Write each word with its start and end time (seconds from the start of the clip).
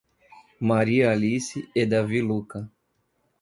Maria 0.59 1.11
Alice 1.11 1.69
e 1.75 1.85
Davi 1.85 2.21
Lucca 2.21 2.67